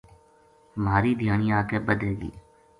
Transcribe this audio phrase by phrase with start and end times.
[0.83, 2.31] مھاری دھیانی اَگے بَدھے گی